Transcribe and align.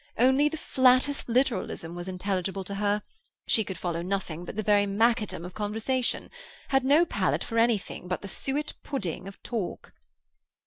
Only 0.17 0.49
the 0.49 0.57
flattest 0.57 1.29
literalism 1.29 1.93
was 1.93 2.07
intelligible 2.07 2.63
to 2.63 2.73
her; 2.73 3.03
she 3.45 3.63
could 3.63 3.77
follow 3.77 4.01
nothing 4.01 4.45
but 4.45 4.55
the 4.55 4.63
very 4.63 4.87
macadam 4.87 5.45
of 5.45 5.53
conversation—had 5.53 6.83
no 6.83 7.05
palate 7.05 7.43
for 7.43 7.59
anything 7.59 8.07
but 8.07 8.23
the 8.23 8.27
suet 8.27 8.73
pudding 8.81 9.27
of 9.27 9.39
talk." 9.43 9.93